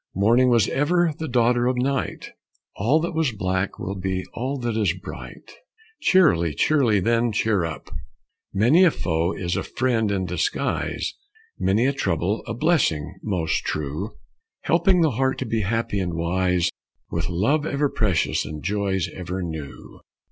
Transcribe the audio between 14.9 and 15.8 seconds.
the heart to be